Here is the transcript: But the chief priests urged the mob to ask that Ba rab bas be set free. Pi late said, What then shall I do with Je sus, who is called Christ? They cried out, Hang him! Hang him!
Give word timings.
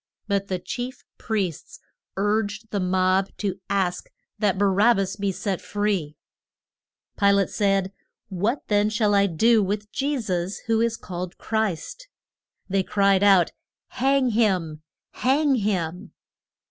But 0.27 0.47
the 0.47 0.57
chief 0.57 1.03
priests 1.19 1.79
urged 2.17 2.71
the 2.71 2.79
mob 2.79 3.29
to 3.37 3.59
ask 3.69 4.09
that 4.39 4.57
Ba 4.57 4.65
rab 4.65 4.97
bas 4.97 5.15
be 5.15 5.31
set 5.31 5.61
free. 5.61 6.17
Pi 7.17 7.31
late 7.31 7.51
said, 7.51 7.93
What 8.27 8.63
then 8.67 8.89
shall 8.89 9.13
I 9.13 9.27
do 9.27 9.61
with 9.61 9.91
Je 9.91 10.19
sus, 10.19 10.57
who 10.65 10.81
is 10.81 10.97
called 10.97 11.37
Christ? 11.37 12.07
They 12.67 12.81
cried 12.81 13.21
out, 13.21 13.51
Hang 13.89 14.29
him! 14.29 14.81
Hang 15.11 15.53
him! 15.57 16.13